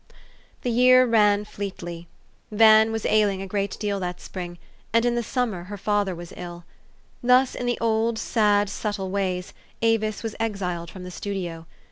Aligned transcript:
The 0.63 0.71
year 0.71 1.05
ran 1.05 1.45
fleetly. 1.45 2.07
Van 2.49 2.91
was 2.91 3.05
ailing 3.05 3.39
a 3.39 3.45
great 3.47 3.77
deal 3.79 3.99
that 3.99 4.19
spring; 4.19 4.57
and 4.91 5.05
in 5.05 5.13
the 5.13 5.21
summer 5.21 5.65
her 5.65 5.77
father 5.77 6.15
was 6.15 6.33
ill. 6.35 6.63
Thus, 7.21 7.53
in 7.53 7.67
the 7.67 7.77
old, 7.79 8.17
sad, 8.17 8.67
subtle 8.67 9.11
ways, 9.11 9.53
Avis 9.83 10.23
was 10.23 10.35
exiled 10.39 10.89
from 10.89 11.03
the 11.03 11.11
studio. 11.11 11.67